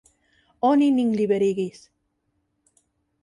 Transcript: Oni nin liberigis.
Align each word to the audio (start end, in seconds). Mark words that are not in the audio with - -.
Oni 0.69 0.87
nin 0.95 1.11
liberigis. 1.19 1.83